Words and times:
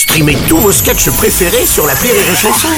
Streamez 0.00 0.38
tous 0.48 0.56
vos 0.56 0.72
sketchs 0.72 1.10
préférés 1.10 1.66
sur 1.66 1.86
la 1.86 1.92
Rire 1.92 2.14
et 2.14 2.34
Chanson. 2.34 2.68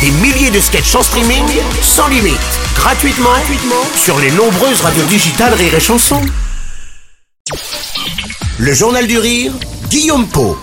Des 0.00 0.10
milliers 0.10 0.50
de 0.50 0.58
sketchs 0.58 0.94
en 0.94 1.02
streaming, 1.02 1.44
sans 1.82 2.08
limite, 2.08 2.38
gratuitement, 2.74 3.28
gratuitement 3.28 3.84
sur 3.94 4.18
les 4.18 4.30
nombreuses 4.30 4.80
radios 4.80 5.04
digitales 5.04 5.52
Rire 5.52 5.74
et 5.74 5.80
Chanson. 5.80 6.22
Le 8.58 8.72
Journal 8.72 9.06
du 9.06 9.18
Rire, 9.18 9.52
Guillaume 9.90 10.26
Po. 10.26 10.56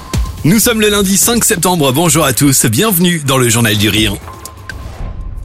Nous 0.45 0.57
sommes 0.57 0.81
le 0.81 0.89
lundi 0.89 1.15
5 1.15 1.45
septembre, 1.45 1.91
bonjour 1.91 2.25
à 2.25 2.33
tous, 2.33 2.65
bienvenue 2.65 3.21
dans 3.27 3.37
le 3.37 3.47
Journal 3.47 3.77
du 3.77 3.89
Rire. 3.89 4.15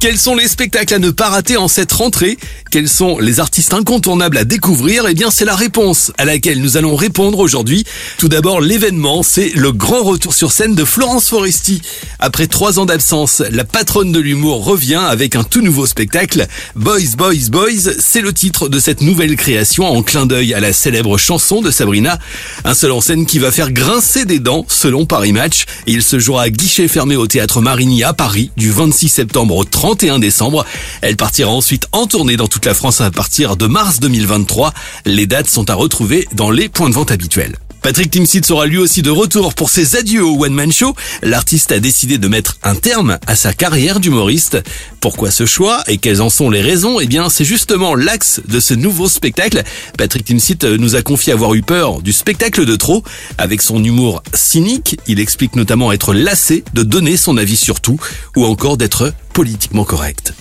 Quels 0.04 0.18
sont 0.18 0.34
les 0.34 0.48
spectacles 0.48 0.92
à 0.92 0.98
ne 0.98 1.08
pas 1.08 1.30
rater 1.30 1.56
en 1.56 1.66
cette 1.66 1.90
rentrée? 1.90 2.36
Quels 2.70 2.90
sont 2.90 3.18
les 3.18 3.40
artistes 3.40 3.72
incontournables 3.72 4.36
à 4.36 4.44
découvrir? 4.44 5.06
Eh 5.08 5.14
bien, 5.14 5.30
c'est 5.30 5.46
la 5.46 5.56
réponse 5.56 6.12
à 6.18 6.26
laquelle 6.26 6.60
nous 6.60 6.76
allons 6.76 6.94
répondre 6.94 7.38
aujourd'hui. 7.38 7.84
Tout 8.18 8.28
d'abord, 8.28 8.60
l'événement, 8.60 9.22
c'est 9.22 9.48
le 9.54 9.72
grand 9.72 10.02
retour 10.02 10.34
sur 10.34 10.52
scène 10.52 10.74
de 10.74 10.84
Florence 10.84 11.30
Foresti. 11.30 11.80
Après 12.18 12.48
trois 12.48 12.78
ans 12.78 12.84
d'absence, 12.84 13.42
la 13.50 13.64
patronne 13.64 14.12
de 14.12 14.20
l'humour 14.20 14.62
revient 14.62 15.00
avec 15.08 15.36
un 15.36 15.42
tout 15.42 15.62
nouveau 15.62 15.86
spectacle. 15.86 16.46
Boys, 16.76 17.16
Boys, 17.16 17.48
Boys, 17.50 17.94
c'est 17.98 18.20
le 18.20 18.34
titre 18.34 18.68
de 18.68 18.80
cette 18.80 19.00
nouvelle 19.00 19.36
création 19.36 19.86
en 19.86 20.02
clin 20.02 20.26
d'œil 20.26 20.52
à 20.52 20.60
la 20.60 20.74
célèbre 20.74 21.16
chanson 21.16 21.62
de 21.62 21.70
Sabrina. 21.70 22.18
Un 22.64 22.74
seul 22.74 22.92
en 22.92 23.00
scène 23.00 23.24
qui 23.24 23.38
va 23.38 23.50
faire 23.50 23.72
grincer 23.72 24.26
des 24.26 24.38
dents, 24.38 24.66
selon 24.68 25.06
Paris 25.06 25.32
Match. 25.32 25.64
il 25.86 26.02
se 26.02 26.18
jouera 26.18 26.42
à 26.42 26.50
guichet 26.50 26.88
fermé 26.88 27.16
au 27.16 27.26
théâtre 27.26 27.62
Marigny 27.62 28.04
à 28.04 28.12
Paris 28.12 28.50
du 28.58 28.70
26 28.70 29.08
septembre 29.08 29.56
au 29.56 29.64
30 29.64 29.93
31 29.94 30.18
décembre. 30.18 30.66
Elle 31.02 31.16
partira 31.16 31.50
ensuite 31.50 31.86
en 31.92 32.06
tournée 32.06 32.36
dans 32.36 32.48
toute 32.48 32.66
la 32.66 32.74
France 32.74 33.00
à 33.00 33.12
partir 33.12 33.56
de 33.56 33.66
mars 33.66 34.00
2023. 34.00 34.72
Les 35.04 35.26
dates 35.26 35.48
sont 35.48 35.70
à 35.70 35.74
retrouver 35.74 36.26
dans 36.32 36.50
les 36.50 36.68
points 36.68 36.88
de 36.88 36.94
vente 36.94 37.12
habituels. 37.12 37.56
Patrick 37.84 38.10
Timsit 38.10 38.46
sera 38.46 38.64
lui 38.64 38.78
aussi 38.78 39.02
de 39.02 39.10
retour 39.10 39.52
pour 39.52 39.68
ses 39.68 39.96
adieux 39.96 40.24
au 40.24 40.42
One 40.42 40.54
Man 40.54 40.72
Show. 40.72 40.94
L'artiste 41.20 41.70
a 41.70 41.80
décidé 41.80 42.16
de 42.16 42.28
mettre 42.28 42.56
un 42.62 42.76
terme 42.76 43.18
à 43.26 43.36
sa 43.36 43.52
carrière 43.52 44.00
d'humoriste. 44.00 44.56
Pourquoi 45.00 45.30
ce 45.30 45.44
choix 45.44 45.84
et 45.86 45.98
quelles 45.98 46.22
en 46.22 46.30
sont 46.30 46.48
les 46.48 46.62
raisons? 46.62 46.98
Eh 46.98 47.06
bien, 47.06 47.28
c'est 47.28 47.44
justement 47.44 47.94
l'axe 47.94 48.40
de 48.48 48.58
ce 48.58 48.72
nouveau 48.72 49.06
spectacle. 49.06 49.62
Patrick 49.98 50.24
Timsit 50.24 50.64
nous 50.64 50.96
a 50.96 51.02
confié 51.02 51.34
avoir 51.34 51.52
eu 51.52 51.60
peur 51.60 52.00
du 52.00 52.14
spectacle 52.14 52.64
de 52.64 52.74
trop. 52.74 53.04
Avec 53.36 53.60
son 53.60 53.84
humour 53.84 54.22
cynique, 54.32 54.98
il 55.06 55.20
explique 55.20 55.54
notamment 55.54 55.92
être 55.92 56.14
lassé 56.14 56.64
de 56.72 56.84
donner 56.84 57.18
son 57.18 57.36
avis 57.36 57.56
sur 57.56 57.82
tout 57.82 58.00
ou 58.34 58.46
encore 58.46 58.78
d'être 58.78 59.12
politiquement 59.34 59.84
correct. 59.84 60.32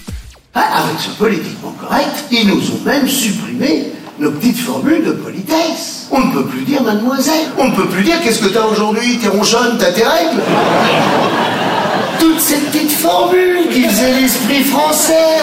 Ah, 0.53 0.85
avec 0.85 0.95
ce 0.97 1.09
politiquement 1.17 1.75
correct, 1.77 2.23
ils 2.31 2.47
nous 2.47 2.61
ont 2.71 2.85
même 2.85 3.05
supprimé 3.05 3.91
nos 4.19 4.31
petites 4.31 4.59
formules 4.59 5.03
de 5.03 5.11
politesse. 5.11 6.07
On 6.11 6.19
ne 6.19 6.33
peut 6.33 6.45
plus 6.45 6.61
dire 6.61 6.83
mademoiselle. 6.83 7.47
On 7.57 7.69
ne 7.69 7.75
peut 7.75 7.87
plus 7.87 8.03
dire 8.03 8.21
qu'est-ce 8.21 8.39
que 8.39 8.49
t'as 8.49 8.65
aujourd'hui? 8.65 9.17
T'es 9.17 9.27
ronchonne, 9.27 9.77
t'as 9.79 9.91
tes 9.91 10.03
règles? 10.03 10.41
Toutes 12.19 12.39
ces 12.39 12.57
petites 12.57 12.91
formules 12.91 13.69
qui 13.71 13.83
faisaient 13.83 14.13
l'esprit 14.13 14.63
français. 14.63 15.39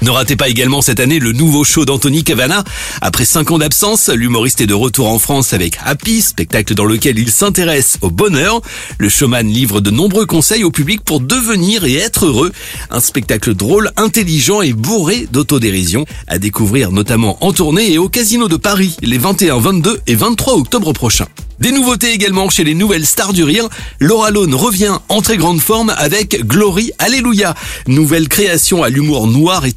Ne 0.00 0.10
ratez 0.10 0.36
pas 0.36 0.48
également 0.48 0.80
cette 0.80 1.00
année 1.00 1.18
le 1.18 1.32
nouveau 1.32 1.64
show 1.64 1.84
d'Anthony 1.84 2.22
Cavana. 2.22 2.62
Après 3.00 3.24
5 3.24 3.50
ans 3.50 3.58
d'absence, 3.58 4.08
l'humoriste 4.08 4.60
est 4.60 4.66
de 4.66 4.74
retour 4.74 5.08
en 5.08 5.18
France 5.18 5.52
avec 5.52 5.76
Happy, 5.84 6.22
spectacle 6.22 6.74
dans 6.74 6.84
lequel 6.84 7.18
il 7.18 7.30
s'intéresse 7.30 7.98
au 8.00 8.10
bonheur. 8.10 8.60
Le 8.98 9.08
showman 9.08 9.46
livre 9.46 9.80
de 9.80 9.90
nombreux 9.90 10.24
conseils 10.24 10.62
au 10.62 10.70
public 10.70 11.02
pour 11.04 11.20
devenir 11.20 11.84
et 11.84 11.96
être 11.96 12.26
heureux. 12.26 12.52
Un 12.90 13.00
spectacle 13.00 13.54
drôle, 13.54 13.90
intelligent 13.96 14.62
et 14.62 14.72
bourré 14.72 15.26
d'autodérision. 15.32 16.04
À 16.28 16.38
découvrir 16.38 16.92
notamment 16.92 17.44
en 17.44 17.52
tournée 17.52 17.92
et 17.92 17.98
au 17.98 18.08
Casino 18.08 18.46
de 18.46 18.56
Paris 18.56 18.96
les 19.02 19.18
21, 19.18 19.58
22 19.58 20.00
et 20.06 20.14
23 20.14 20.54
octobre 20.54 20.92
prochains. 20.92 21.26
Des 21.60 21.72
nouveautés 21.72 22.12
également 22.12 22.48
chez 22.50 22.62
les 22.62 22.74
nouvelles 22.74 23.06
stars 23.06 23.32
du 23.32 23.42
rire. 23.42 23.68
Laura 23.98 24.30
Lone 24.30 24.54
revient 24.54 24.98
en 25.08 25.20
très 25.22 25.36
grande 25.36 25.60
forme 25.60 25.92
avec 25.96 26.46
Glory 26.46 26.92
Alléluia. 27.00 27.54
Nouvelle 27.88 28.28
création 28.28 28.84
à 28.84 28.90
l'humour 28.90 29.26
noir 29.26 29.66
et 29.66 29.72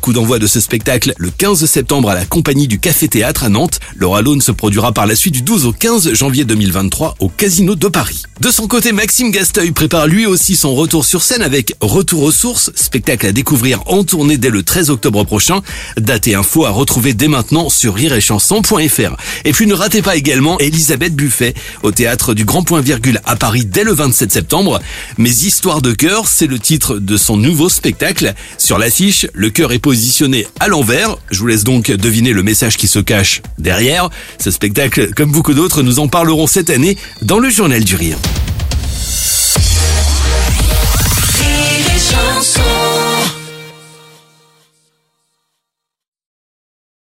Coup 0.00 0.12
d'envoi 0.12 0.40
de 0.40 0.48
ce 0.48 0.58
spectacle 0.58 1.14
le 1.16 1.30
15 1.30 1.64
septembre 1.66 2.10
à 2.10 2.14
la 2.16 2.24
compagnie 2.24 2.66
du 2.66 2.80
Café 2.80 3.06
Théâtre 3.06 3.44
à 3.44 3.48
Nantes. 3.48 3.78
Laura 3.94 4.20
Lone 4.20 4.40
se 4.40 4.50
produira 4.50 4.90
par 4.90 5.06
la 5.06 5.14
suite 5.14 5.34
du 5.34 5.42
12 5.42 5.66
au 5.66 5.72
15 5.72 6.12
janvier 6.14 6.44
2023 6.44 7.14
au 7.20 7.28
Casino 7.28 7.76
de 7.76 7.86
Paris. 7.86 8.24
De 8.40 8.50
son 8.50 8.66
côté, 8.66 8.90
Maxime 8.90 9.30
Gasteuil 9.30 9.70
prépare 9.70 10.08
lui 10.08 10.26
aussi 10.26 10.56
son 10.56 10.74
retour 10.74 11.04
sur 11.04 11.22
scène 11.22 11.42
avec 11.42 11.76
Retour 11.80 12.24
aux 12.24 12.32
sources, 12.32 12.72
spectacle 12.74 13.26
à 13.28 13.30
découvrir 13.32 13.82
en 13.86 14.02
tournée 14.02 14.38
dès 14.38 14.50
le 14.50 14.64
13 14.64 14.90
octobre 14.90 15.22
prochain. 15.22 15.62
Date 15.96 16.26
et 16.26 16.34
info 16.34 16.64
à 16.64 16.70
retrouver 16.70 17.14
dès 17.14 17.28
maintenant 17.28 17.70
sur 17.70 17.94
rireetchanson.fr. 17.94 19.16
Et 19.44 19.52
puis 19.52 19.68
ne 19.68 19.74
ratez 19.74 20.02
pas 20.02 20.16
également 20.16 20.58
Elisabeth 20.58 21.14
Buffet 21.14 21.54
au 21.84 21.92
théâtre 21.92 22.34
du 22.34 22.44
Grand 22.44 22.64
Point 22.64 22.80
Virgule 22.80 23.20
à 23.24 23.36
Paris 23.36 23.66
dès 23.66 23.84
le 23.84 23.92
27 23.92 24.32
septembre. 24.32 24.80
Mes 25.16 25.30
histoires 25.30 25.80
de 25.80 25.92
cœur, 25.92 26.26
c'est 26.26 26.48
le 26.48 26.58
titre 26.58 26.98
de 26.98 27.16
son 27.16 27.36
nouveau 27.36 27.68
spectacle. 27.68 28.34
Sur 28.58 28.78
l'affiche, 28.78 29.11
le 29.32 29.50
cœur 29.50 29.72
est 29.72 29.78
positionné 29.78 30.46
à 30.60 30.68
l'envers. 30.68 31.16
Je 31.30 31.38
vous 31.38 31.46
laisse 31.46 31.64
donc 31.64 31.90
deviner 31.90 32.32
le 32.32 32.42
message 32.42 32.76
qui 32.76 32.88
se 32.88 32.98
cache 32.98 33.42
derrière. 33.58 34.10
Ce 34.38 34.50
spectacle, 34.50 35.12
comme 35.14 35.30
beaucoup 35.30 35.54
d'autres, 35.54 35.82
nous 35.82 35.98
en 35.98 36.08
parlerons 36.08 36.46
cette 36.46 36.70
année 36.70 36.96
dans 37.20 37.38
le 37.38 37.50
Journal 37.50 37.84
du 37.84 37.96
Rire. 37.96 38.18